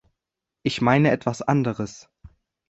Ich 0.63 0.81
meine 0.81 1.11
etwas 1.11 1.43
anderes. 1.43 2.09